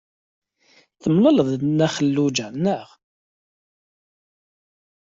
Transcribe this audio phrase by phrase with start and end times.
[1.01, 2.87] Temlaleḍ-d Nna Xelluǧa, naɣ?